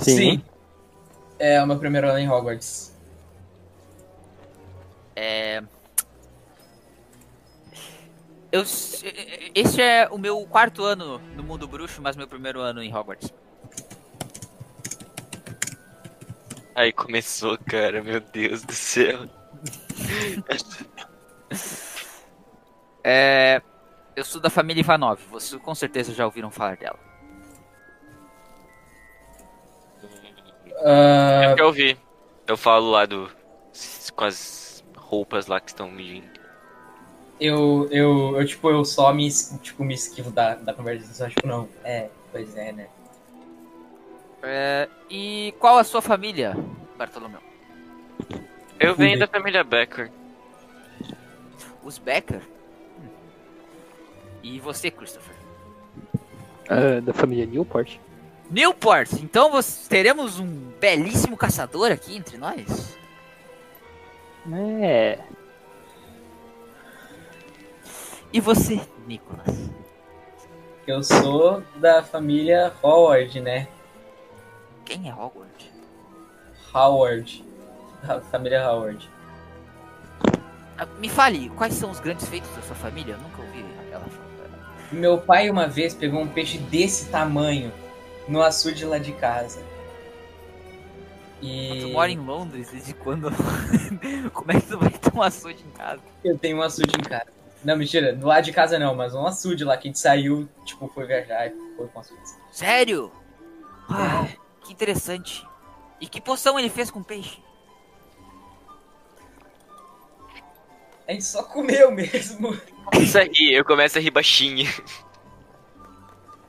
[0.00, 0.44] Sim.
[1.40, 2.96] É o meu primeiro ano em Hogwarts.
[5.16, 5.60] É.
[8.52, 12.94] Eu, esse é o meu quarto ano no mundo bruxo, mas meu primeiro ano em
[12.94, 13.34] Hogwarts.
[16.76, 19.20] Aí começou, cara, meu Deus do céu.
[23.08, 23.62] É,
[24.16, 26.98] eu sou da família Ivanov, vocês com certeza já ouviram falar dela.
[30.84, 31.96] É que eu vi.
[32.48, 33.30] Eu falo lá do.
[34.16, 36.28] com as roupas lá que estão medindo.
[37.38, 39.30] Eu, eu, eu, tipo, eu só me,
[39.62, 41.14] tipo, me esquivo da, da conversa.
[41.14, 41.68] Só, tipo, não.
[41.84, 42.88] É, pois é, né?
[44.48, 46.56] É, e qual a sua família,
[46.96, 47.40] Bartolomeu?
[48.78, 50.08] Eu venho da família Becker.
[51.82, 52.40] Os Becker?
[53.00, 53.08] Hum.
[54.44, 55.34] E você, Christopher?
[56.68, 57.98] Ah, da família Newport.
[58.48, 59.14] Newport!
[59.14, 60.46] Então você, teremos um
[60.78, 62.96] belíssimo caçador aqui entre nós?
[64.80, 65.18] É.
[68.32, 69.70] E você, Nicholas?
[70.86, 73.66] Eu sou da família Howard, né?
[74.86, 75.66] Quem é Hogwarts?
[76.74, 77.44] Howard.
[78.02, 79.10] Da família Howard.
[80.78, 83.14] Ah, Me fale, quais são os grandes feitos da sua família?
[83.14, 84.26] Eu nunca ouvi aquela fala.
[84.92, 87.72] Meu pai uma vez pegou um peixe desse tamanho
[88.28, 89.60] no açude lá de casa.
[91.42, 93.28] E Tu mora em Londres, desde quando?
[94.32, 96.00] Como é que tu vai ter um açude em casa?
[96.24, 97.26] eu tenho um açude em casa.
[97.64, 100.48] Não, mentira, do lado de casa não, mas um açude lá que a gente saiu,
[100.64, 102.20] tipo, foi viajar e foi com açude.
[102.52, 103.10] Sério?
[103.88, 104.26] Ah,
[104.66, 105.46] que interessante.
[106.00, 107.42] E que poção ele fez com peixe?
[111.08, 112.56] A gente só comeu mesmo.
[112.92, 114.66] Começa a rir, eu começo a rir baixinho.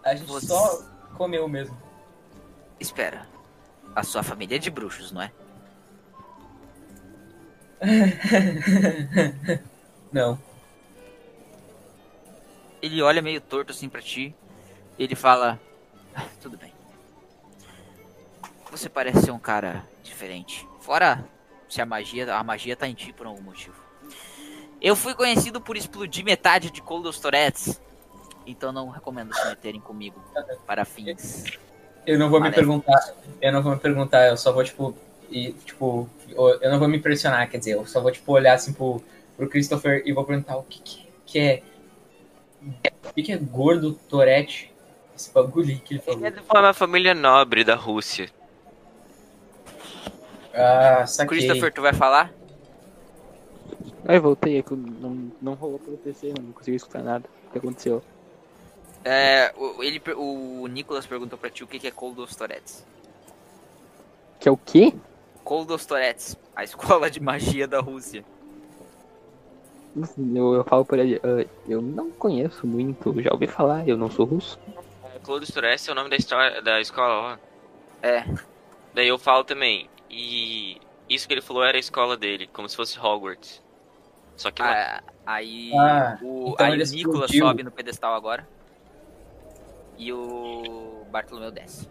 [0.03, 0.83] A gente Você- só
[1.15, 1.77] comeu mesmo.
[2.79, 3.27] Espera.
[3.95, 5.31] A sua família é de bruxos, não é?
[10.11, 10.39] não.
[12.81, 14.35] Ele olha meio torto assim pra ti.
[14.97, 15.59] E ele fala:
[16.15, 16.73] "Ah, Tudo bem.
[18.71, 20.67] Você parece ser um cara diferente.
[20.79, 21.25] Fora
[21.67, 23.75] se a magia, a magia tá em ti por algum motivo.
[24.81, 27.81] Eu fui conhecido por explodir metade de Coldos Tourettes.
[28.45, 30.21] Então não recomendo se meterem comigo
[30.65, 31.45] para fins.
[32.05, 32.83] Eu não vou me Maléficos.
[32.83, 33.13] perguntar.
[33.41, 34.95] Eu não vou me perguntar, eu só vou, tipo.
[35.29, 38.71] E, tipo, eu não vou me impressionar, quer dizer, eu só vou, tipo, olhar assim
[38.71, 39.03] pro,
[39.35, 41.63] pro Christopher e vou perguntar o que, que, que é.
[43.09, 44.73] O que, que é gordo Tourette?
[45.13, 46.25] Esse bagulho que ele falou.
[46.25, 48.29] É de uma família nobre da Rússia.
[50.57, 51.39] Ah, saquei.
[51.39, 52.33] Christopher, tu vai falar?
[54.05, 57.25] Aí voltei, é não, não rolou pelo PC, não consegui escutar nada.
[57.47, 58.01] O que aconteceu?
[59.03, 62.85] É, o, ele, o Nicolas perguntou pra ti o que que é Coldos Tourettes.
[64.39, 64.93] Que é o quê?
[65.43, 68.23] Coldos Tourettes, a escola de magia da Rússia.
[70.35, 71.19] Eu, eu falo por ele,
[71.67, 74.59] eu não conheço muito, já ouvi falar, eu não sou russo.
[75.27, 78.07] Clodos Torres é o nome da, história, da escola, ó.
[78.07, 78.23] É.
[78.93, 79.89] Daí eu falo também.
[80.09, 83.61] E isso que ele falou era a escola dele, como se fosse Hogwarts.
[84.35, 84.71] Só que lá.
[84.97, 87.45] Ah, aí Ah, o, então aí Nicolas explodiu.
[87.45, 88.47] sobe no pedestal agora.
[89.97, 91.89] E o Bartolomeu desce.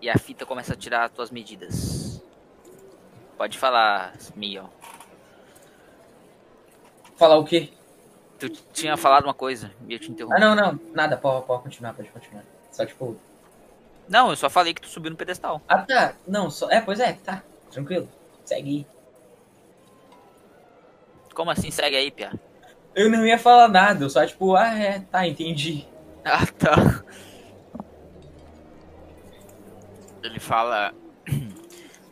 [0.00, 2.20] E a fita começa a tirar as tuas medidas.
[3.38, 4.68] Pode falar, Mio.
[7.16, 7.72] Falar o quê?
[8.38, 10.36] Tu tinha falado uma coisa e eu te interrompi.
[10.36, 10.78] Ah, não, não.
[10.92, 12.44] Nada, pode, pode continuar, pode continuar.
[12.72, 13.16] Só, tipo.
[14.08, 15.60] Não, eu só falei que tu subiu no pedestal.
[15.68, 16.14] Ah, tá.
[16.26, 16.70] Não, só.
[16.70, 17.42] É, pois é, tá.
[17.70, 18.08] Tranquilo.
[18.44, 18.86] Segue aí.
[21.34, 22.32] Como assim segue aí, Pia?
[22.94, 25.88] Eu não ia falar nada, eu só, tipo, ah, é, tá, entendi.
[26.26, 27.04] Ah, tá.
[30.22, 30.94] Ele fala.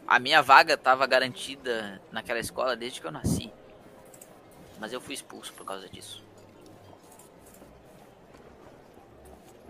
[0.06, 3.50] A minha vaga estava garantida naquela escola desde que eu nasci.
[4.78, 6.22] Mas eu fui expulso por causa disso.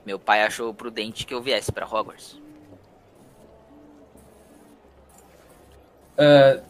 [0.04, 2.40] Meu pai achou prudente que eu viesse para Hogwarts.
[6.18, 6.60] Ah,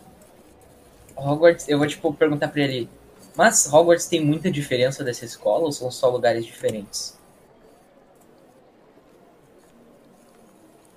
[1.16, 2.88] Hogwarts, eu vou tipo perguntar pra ele.
[3.36, 7.18] Mas Hogwarts tem muita diferença dessa escola ou são só lugares diferentes?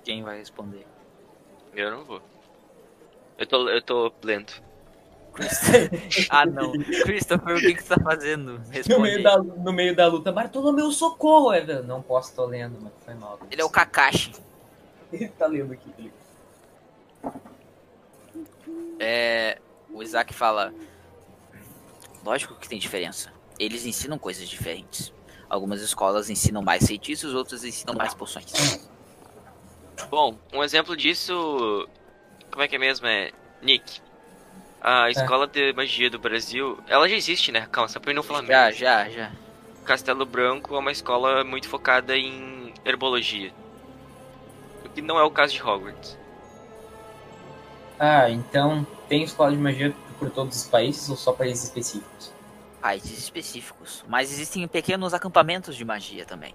[0.04, 0.86] Quem vai responder?
[1.74, 2.22] Eu não vou.
[3.38, 4.62] Eu tô, eu tô lento.
[6.30, 6.72] ah, não.
[6.72, 8.60] Christopher, o que, que você tá fazendo?
[8.88, 9.22] No meio, aí.
[9.22, 11.52] da, no meio da luta, Bartolomeu, socorro!
[11.52, 13.38] É, não posso, tô lendo, mas foi mal.
[13.50, 14.32] Ele é o Kakashi.
[15.12, 15.90] Ele tá lendo aqui.
[15.92, 16.14] Felipe.
[18.98, 19.58] É,
[19.92, 20.72] o Isaac fala:
[22.24, 23.32] Lógico que tem diferença.
[23.58, 25.12] Eles ensinam coisas diferentes.
[25.48, 28.80] Algumas escolas ensinam mais feitiços, outras ensinam mais poções.
[30.10, 31.88] Bom, um exemplo disso.
[32.50, 33.06] Como é que é mesmo?
[33.06, 33.30] É.
[33.62, 34.00] Nick.
[34.88, 36.78] A escola de magia do Brasil.
[36.86, 37.66] Ela já existe, né?
[37.72, 39.32] Calma, só pra não falar Já, já, já.
[39.84, 43.52] Castelo Branco é uma escola muito focada em herbologia.
[44.84, 46.16] O que não é o caso de Hogwarts.
[47.98, 52.32] Ah, então tem escola de magia por todos os países ou só países específicos?
[52.80, 54.04] Países específicos.
[54.06, 56.54] Mas existem pequenos acampamentos de magia também.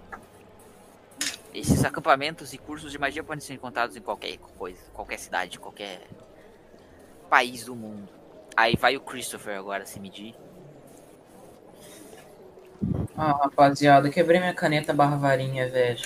[1.52, 6.00] Esses acampamentos e cursos de magia podem ser encontrados em qualquer coisa, qualquer cidade, qualquer
[7.28, 8.21] país do mundo.
[8.56, 10.34] Aí vai o Christopher agora se medir.
[13.16, 16.00] Ah, rapaziada, quebrei minha caneta barra varinha, velho.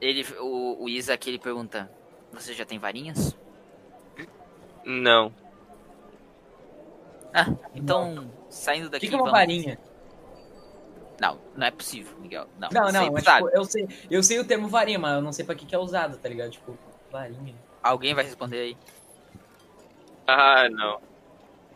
[0.00, 1.90] Ele, o, o Isaac ele pergunta:
[2.32, 3.36] Você já tem varinhas?
[4.84, 5.32] Não.
[7.34, 9.06] Ah, então saindo O daqui.
[9.06, 9.78] que, que é uma vamos- varinha?
[11.20, 12.48] Não, não é possível, Miguel.
[12.58, 13.44] Não, Não, não, sempre mas, sabe.
[13.44, 15.74] tipo, eu, sei, eu sei o termo varinha, mas eu não sei pra que, que
[15.74, 16.50] é usado, tá ligado?
[16.50, 16.76] Tipo,
[17.12, 17.54] varinha.
[17.80, 18.76] Alguém vai responder aí.
[20.34, 21.00] Ah, não.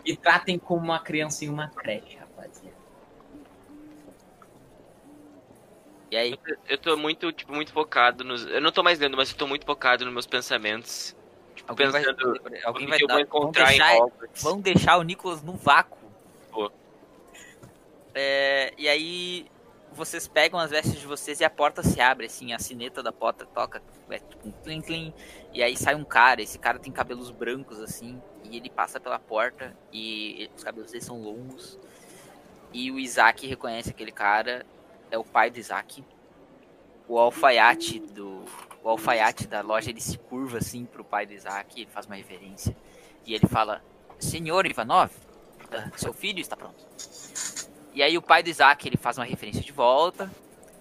[0.05, 2.77] Me tratem como uma criança em uma creche, rapaziada.
[6.11, 6.38] E aí?
[6.69, 8.47] Eu tô muito, tipo, muito focado nos.
[8.47, 11.14] Eu não tô mais lendo, mas eu tô muito focado nos meus pensamentos.
[11.55, 12.62] Tipo, Alguém vai pensando aí.
[12.64, 13.99] Alguém vai dar- vão encontrar em deixar,
[14.42, 15.99] vão deixar o Nicolas no vácuo.
[16.51, 16.71] Pô.
[18.14, 19.51] É, e aí
[19.92, 23.11] vocês pegam as vestes de vocês e a porta se abre, assim, a sineta da
[23.12, 25.14] porta toca, é tipo um clim clim,
[25.55, 29.18] e aí sai um cara, esse cara tem cabelos brancos, assim, e ele passa pela
[29.18, 31.78] porta, e os cabelos dele são longos,
[32.72, 34.66] e o Isaac reconhece aquele cara,
[35.11, 36.04] é o pai do Isaac.
[37.09, 38.44] O alfaiate do.
[38.82, 42.16] O alfaiate da loja ele se curva assim pro pai do Isaac, ele faz uma
[42.16, 42.76] reverência.
[43.24, 43.82] E ele fala:
[44.18, 45.11] Senhor Ivanov,
[45.72, 46.85] ah, seu filho está pronto.
[47.94, 50.30] E aí o pai do Isaac ele faz uma referência de volta.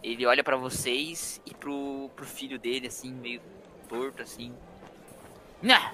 [0.04, 3.42] Ele olha pra vocês e pro, pro filho dele, assim, meio
[3.88, 4.54] torto, assim.
[5.62, 5.94] Nah.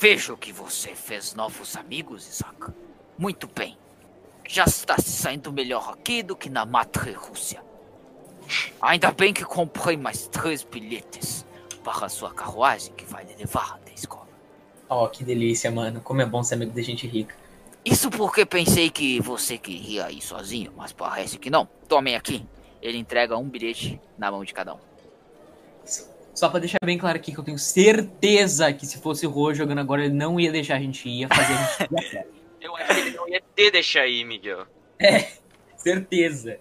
[0.00, 2.72] Vejo que você fez novos amigos, Isaac.
[3.18, 3.76] Muito bem.
[4.48, 7.62] Já está se saindo melhor aqui do que na Matre Rússia.
[8.80, 11.44] Ainda bem que comprei mais três bilhetes
[11.84, 14.26] para a sua carruagem que vai lhe levar até a escola.
[14.88, 16.00] Ó, que delícia, mano.
[16.00, 17.36] Como é bom ser amigo de gente rica.
[17.84, 21.68] Isso porque pensei que você queria ir sozinho, mas parece que não.
[21.86, 22.42] Tomem aqui.
[22.80, 24.89] Ele entrega um bilhete na mão de cada um.
[26.34, 29.52] Só pra deixar bem claro aqui que eu tenho certeza que se fosse o Rô
[29.52, 32.40] jogando agora, ele não ia deixar a gente ir, ia fazer a gente ir.
[32.60, 34.66] Eu acho que ele não ia ter deixar aí, Miguel.
[35.76, 36.58] Certeza.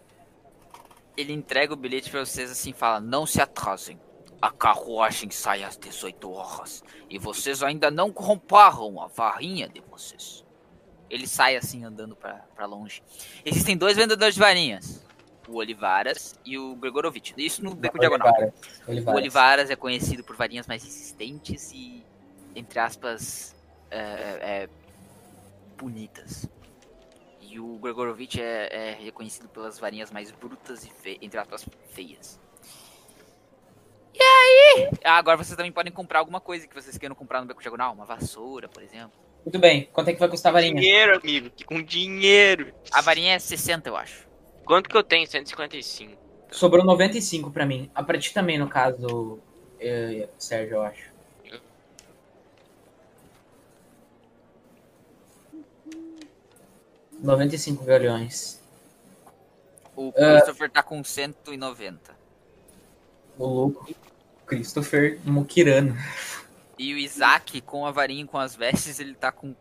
[1.17, 3.99] Ele entrega o bilhete pra vocês assim e fala: Não se atrasem.
[4.41, 6.82] A carruagem sai às 18 horas.
[7.10, 10.45] E vocês ainda não compraram a varinha de vocês.
[11.10, 13.03] Ele sai assim andando pra, pra longe.
[13.43, 15.05] Existem dois vendedores de varinhas:
[15.49, 17.33] o Olivaras e o Gregorovitch.
[17.38, 18.27] Isso no Beco Diagonal.
[18.88, 19.05] Olivaras.
[19.05, 19.69] O Olivaras.
[19.69, 22.04] É conhecido por varinhas mais resistentes e,
[22.56, 23.56] entre aspas,
[23.91, 24.69] é, é,
[25.77, 26.47] bonitas.
[27.41, 32.39] E o Gregorovitch é, é reconhecido pelas varinhas mais brutas e, fe- entre aspas, feias.
[34.13, 34.89] E aí?
[35.04, 37.93] Ah, agora vocês também podem comprar alguma coisa que vocês queiram comprar no Beco Diagonal.
[37.93, 39.12] Uma vassoura, por exemplo.
[39.45, 39.89] Muito bem.
[39.93, 40.75] Quanto é que vai custar a varinha?
[40.75, 41.50] Dinheiro, amigo.
[41.65, 42.73] Com dinheiro.
[42.91, 44.27] A varinha é 60, eu acho.
[44.69, 45.25] Quanto que eu tenho?
[45.25, 46.15] 155.
[46.51, 47.89] Sobrou 95 pra mim.
[47.95, 49.39] A pra ti também, no caso,
[50.37, 51.09] Sérgio, eu acho.
[57.19, 58.61] Noventa e cinco galhões.
[59.95, 60.35] O Ah.
[60.35, 62.15] Christopher tá com 190.
[63.37, 63.89] O louco.
[64.45, 65.97] Christopher Mukirano.
[66.77, 69.55] E o Isaac, com a varinha e com as vestes, ele tá com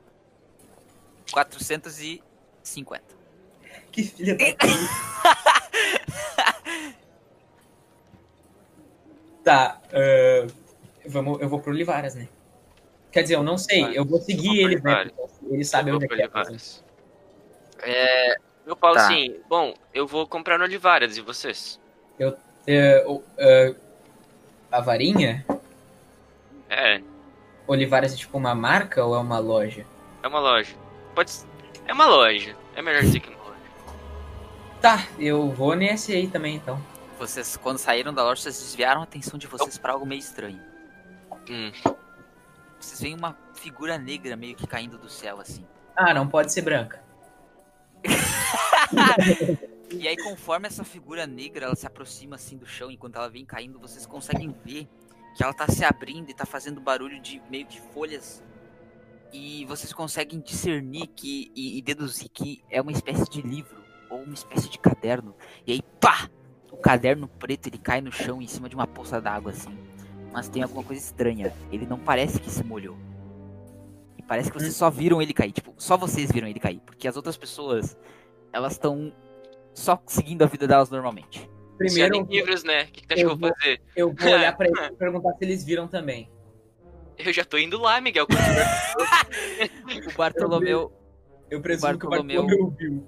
[1.33, 3.18] 450.
[3.99, 4.67] Que filha da puta.
[9.45, 9.81] Tá.
[9.93, 10.47] Ah,
[11.07, 12.29] vamos, eu vou pro Olivaras, né?
[13.11, 15.01] Quer dizer, eu não sei, eu vou Eu seguir vou pro ele, né?
[15.01, 15.13] Olivares.
[15.51, 16.27] Ele sabe Eu onde é vou que é.
[16.27, 16.85] Olivares.
[17.83, 18.37] É,
[18.67, 19.07] eu falo Tá.
[19.07, 21.81] assim, bom, eu vou comprar no Olivares, e vocês?
[22.67, 23.75] É, o- é,
[24.71, 25.45] a varinha?
[26.69, 27.01] É,
[27.67, 29.87] Olivares é tipo uma marca ou é uma loja?
[30.23, 30.75] é uma loja.
[31.15, 31.47] Pode ser-
[31.87, 32.55] É uma loja.
[32.77, 33.38] É melhor dizer que.
[34.81, 36.81] Tá, eu vou nesse aí também, então.
[37.19, 40.61] Vocês, quando saíram da loja, vocês desviaram a atenção de vocês pra algo meio estranho.
[41.51, 41.73] Hum.
[42.79, 45.67] Vocês veem uma figura negra meio que caindo do céu, assim.
[45.97, 47.03] Ah, não pode ser branca.
[49.91, 53.43] E aí, conforme essa figura negra ela se aproxima assim do chão, enquanto ela vem
[53.43, 54.87] caindo, vocês conseguem ver
[55.35, 58.45] que ela tá se abrindo e tá fazendo barulho de meio que folhas.
[59.33, 64.23] E vocês conseguem discernir que e, e deduzir que é uma espécie de livro ou
[64.23, 65.35] uma espécie de caderno.
[65.67, 66.29] E aí, pá!
[66.71, 69.77] O caderno preto ele cai no chão em cima de uma poça d'água assim.
[70.33, 71.53] Mas tem alguma coisa estranha.
[71.73, 72.97] Ele não parece que se molhou.
[74.17, 75.51] E parece que vocês só viram ele cair.
[75.53, 76.81] Tipo, só vocês viram ele cair.
[76.85, 77.97] Porque as outras pessoas,
[78.53, 79.13] elas estão
[79.75, 81.49] só seguindo a vida delas normalmente.
[81.79, 82.83] Primeiro, Primeiro, livros, né?
[82.85, 83.81] O que, que acha eu que eu vou fazer?
[83.97, 86.31] eu vou olhar pra ele e perguntar se eles viram também.
[87.17, 88.27] Eu já tô indo lá, Miguel.
[90.13, 90.93] O Bartolomeu,
[91.51, 93.07] Eu presumo Bartolomeu- que o Bartolomeu viu.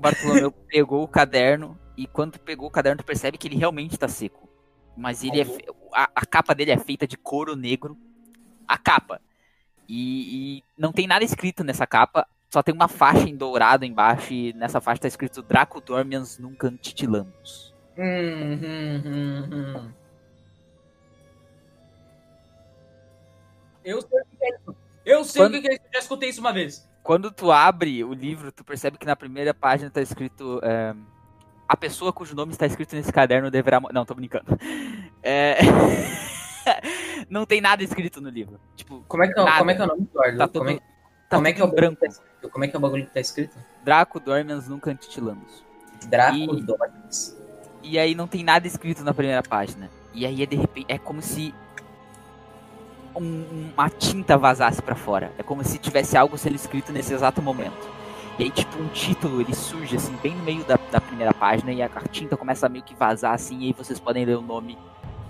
[0.00, 3.56] O Bartolomeu pegou o caderno e quando tu pegou o caderno tu percebe que ele
[3.56, 4.48] realmente tá seco.
[4.96, 7.96] Mas ele é fe- a, a capa dele é feita de couro negro.
[8.66, 9.20] A capa.
[9.86, 12.26] E, e não tem nada escrito nessa capa.
[12.48, 16.70] Só tem uma faixa em dourado embaixo e nessa faixa tá escrito Draco Dormians Nunca
[16.80, 17.74] Titilamos.
[17.98, 19.90] Hum, hum, hum, hum.
[23.84, 24.76] Eu sei o que é isso.
[25.04, 25.82] Eu sei Quando- o que é isso.
[25.84, 26.88] Eu já escutei isso uma vez.
[27.10, 30.60] Quando tu abre o livro, tu percebe que na primeira página tá escrito.
[30.62, 30.94] é,
[31.68, 33.80] a pessoa cujo nome está escrito nesse caderno deverá.
[33.92, 34.44] Não, tô brincando.
[35.20, 35.58] É,
[37.28, 38.60] Não tem nada escrito no livro.
[38.76, 39.58] Tipo, Como é que é, Nada.
[39.58, 40.38] como é, que é o nome, Eduardo?
[40.38, 40.74] tá como é,
[41.28, 41.96] tá como é que é o em bagulho branco.
[41.96, 42.48] que tá escrito?
[42.52, 43.58] Como é que é o bagulho que tá escrito?
[43.84, 45.64] Draco Dormians Nunca Titilamos.
[46.06, 47.36] Draco E- Dormians.
[47.82, 49.90] E aí não tem nada escrito na primeira página.
[50.14, 50.86] E aí é de repente.
[50.88, 51.52] É como se.
[53.14, 55.32] Um- uma tinta vazasse pra fora.
[55.38, 57.88] É como se tivesse algo sendo escrito nesse exato momento.
[58.38, 61.72] E aí, tipo, um título ele surge assim, bem no meio da, da primeira página.
[61.72, 63.58] E a, a tinta começa a meio que vazar assim.
[63.60, 64.78] E aí vocês podem ler o nome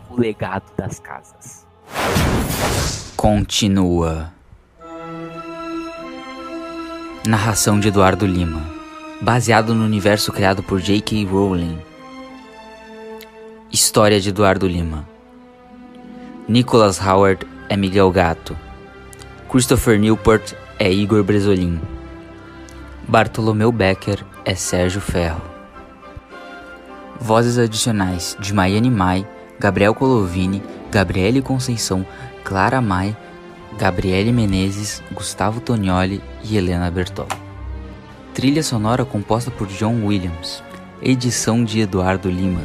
[0.09, 1.67] O Legado das Casas.
[3.17, 4.33] Continua.
[7.27, 8.63] Narração de Eduardo Lima.
[9.21, 11.25] Baseado no universo criado por J.K.
[11.27, 11.79] Rowling.
[13.73, 15.07] História de Eduardo Lima.
[16.49, 18.57] Nicholas Howard é Miguel Gato.
[19.49, 21.81] Christopher Newport é Igor Bresolin.
[23.07, 25.41] Bartolomeu Becker é Sérgio Ferro.
[27.21, 29.27] Vozes adicionais de Maiane Mai,
[29.59, 32.05] Gabriel Colovini, Gabriele Conceição,
[32.43, 33.17] Clara Mai,
[33.79, 37.29] Gabriele Menezes, Gustavo Tonioli e Helena Bertol.
[38.35, 40.63] Trilha sonora composta por John Williams.
[41.01, 42.63] Edição de Eduardo Lima.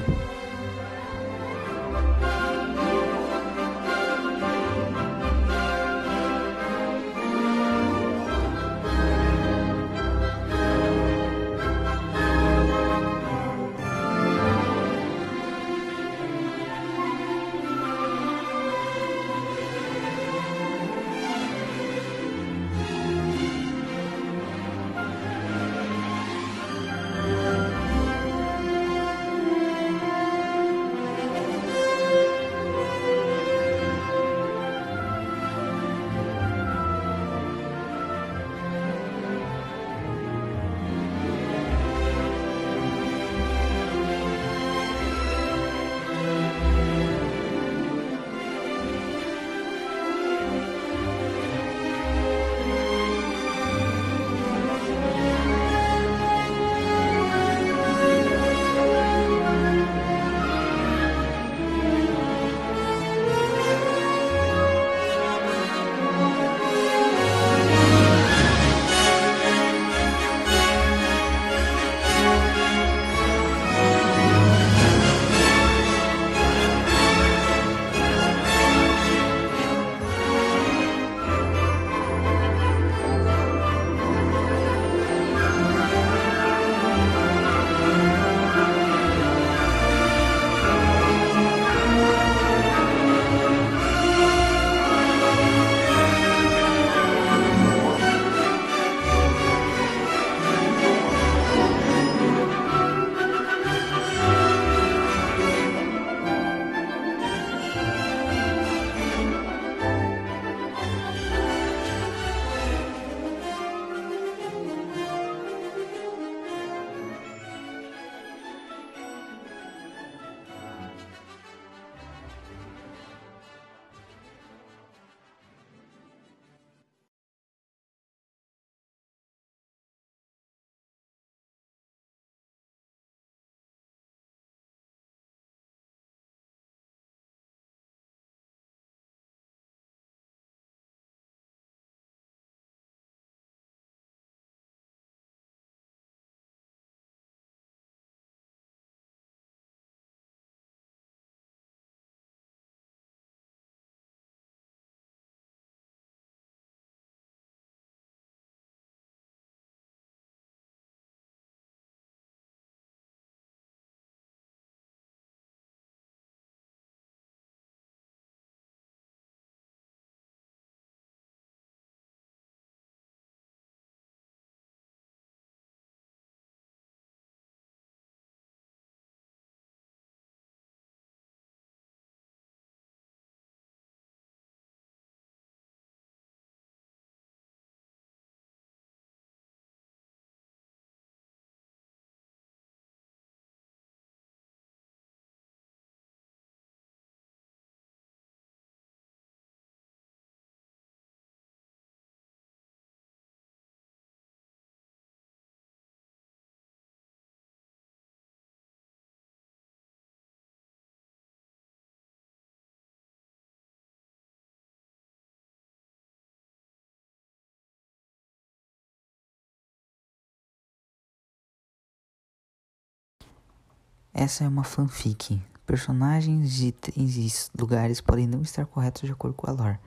[224.17, 225.41] Essa é uma fanfic.
[225.65, 229.77] Personagens, itens e lugares podem não estar corretos de acordo com a lore.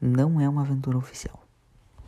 [0.00, 1.47] Não é uma aventura oficial.